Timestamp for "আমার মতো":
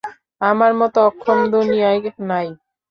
0.41-0.97